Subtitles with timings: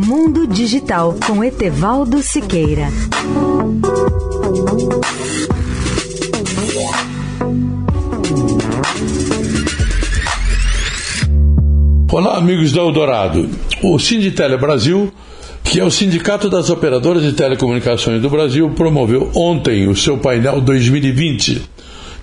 [0.00, 2.86] Mundo Digital com Etevaldo Siqueira.
[12.12, 13.50] Olá, amigos da Eldorado.
[13.82, 15.12] O Sinditele Brasil,
[15.64, 20.60] que é o Sindicato das Operadoras de Telecomunicações do Brasil, promoveu ontem o seu painel
[20.60, 21.60] 2020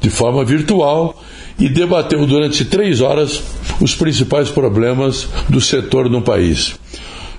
[0.00, 1.20] de forma virtual
[1.58, 3.42] e debateu durante três horas
[3.80, 6.83] os principais problemas do setor no país.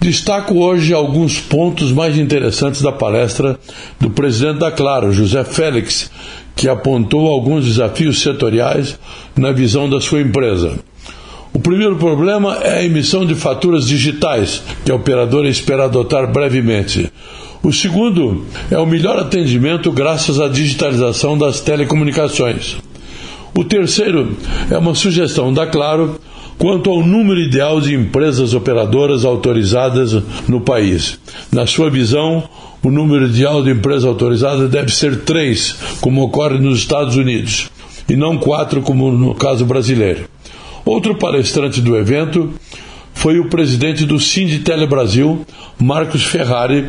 [0.00, 3.60] Destaco hoje alguns pontos mais interessantes da palestra
[4.00, 6.10] do presidente da Claro, José Félix,
[6.56, 8.98] que apontou alguns desafios setoriais
[9.36, 10.78] na visão da sua empresa.
[11.52, 17.12] O primeiro problema é a emissão de faturas digitais, que a operadora espera adotar brevemente.
[17.62, 22.78] O segundo é o melhor atendimento graças à digitalização das telecomunicações.
[23.54, 24.34] O terceiro
[24.70, 26.18] é uma sugestão da Claro
[26.60, 31.18] quanto ao número ideal de empresas operadoras autorizadas no país.
[31.50, 32.46] Na sua visão,
[32.84, 37.70] o número ideal de empresas autorizadas deve ser três, como ocorre nos Estados Unidos,
[38.06, 40.28] e não quatro, como no caso brasileiro.
[40.84, 42.52] Outro palestrante do evento
[43.14, 45.46] foi o presidente do Sinditele Brasil,
[45.78, 46.88] Marcos Ferrari,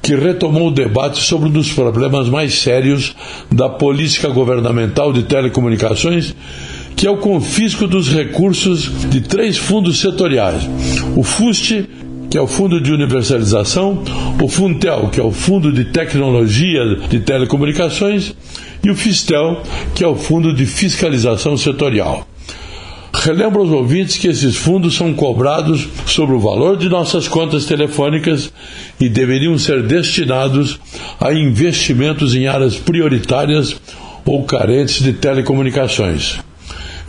[0.00, 3.14] que retomou o debate sobre um dos problemas mais sérios
[3.52, 6.34] da política governamental de telecomunicações,
[7.00, 10.68] que é o confisco dos recursos de três fundos setoriais:
[11.16, 11.88] o FUST,
[12.28, 14.04] que é o Fundo de Universalização,
[14.38, 18.34] o Funtel, que é o Fundo de Tecnologia de Telecomunicações,
[18.84, 19.62] e o Fistel,
[19.94, 22.28] que é o Fundo de Fiscalização Setorial.
[23.14, 28.52] Relembro aos ouvintes que esses fundos são cobrados sobre o valor de nossas contas telefônicas
[29.00, 30.78] e deveriam ser destinados
[31.18, 33.80] a investimentos em áreas prioritárias
[34.26, 36.40] ou carentes de telecomunicações.